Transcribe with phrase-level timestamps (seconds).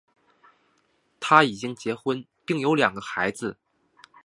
[1.19, 3.59] 他已经结婚并有两个孩子。